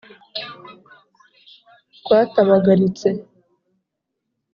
Twatabagalitse 1.99 3.09